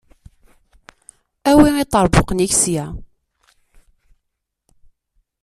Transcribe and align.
Awi 1.49 1.67
iṭerbuqen-ik 1.83 2.53
sya. 2.61 2.85